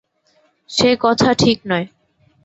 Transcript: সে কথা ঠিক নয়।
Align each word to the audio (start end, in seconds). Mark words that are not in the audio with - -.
সে 0.69 0.89
কথা 1.01 1.29
ঠিক 1.33 1.57
নয়। 1.65 1.85